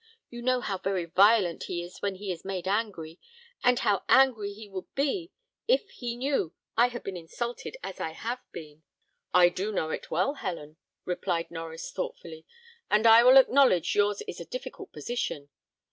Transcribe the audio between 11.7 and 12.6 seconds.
thoughtfully,